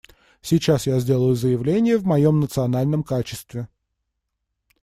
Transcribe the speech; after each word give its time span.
Сейчас 0.41 0.87
я 0.87 0.99
сделаю 0.99 1.35
заявление 1.35 1.95
в 1.99 2.07
моем 2.07 2.39
национальном 2.39 3.03
качестве. 3.03 3.67